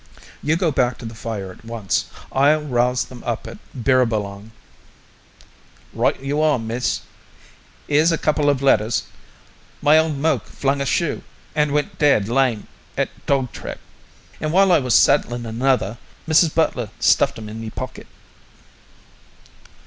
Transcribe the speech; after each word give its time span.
You 0.41 0.55
go 0.55 0.71
back 0.71 0.97
to 0.97 1.05
the 1.05 1.13
fire 1.13 1.51
at 1.51 1.63
once; 1.63 2.05
I'll 2.31 2.61
rouse 2.63 3.05
them 3.05 3.21
up 3.23 3.45
at 3.45 3.59
Birribalong." 3.75 4.49
"Right 5.93 6.19
you 6.19 6.41
are, 6.41 6.57
miss. 6.57 7.01
Here's 7.87 8.11
a 8.11 8.17
couple 8.17 8.49
of 8.49 8.63
letters. 8.63 9.03
My 9.79 9.99
old 9.99 10.17
moke 10.17 10.45
flung 10.47 10.81
a 10.81 10.87
shoe 10.87 11.21
and 11.53 11.71
went 11.71 11.99
dead 11.99 12.27
lame 12.27 12.65
at 12.97 13.09
Dogtrap; 13.27 13.77
an' 14.39 14.51
wile 14.51 14.71
I 14.71 14.79
was 14.79 14.95
saddlun 14.95 15.45
another, 15.45 15.99
Mrs 16.27 16.55
Butler 16.55 16.89
stuffed 16.99 17.37
'em 17.37 17.47
in 17.47 17.61
me 17.61 17.69
pocket." 17.69 18.07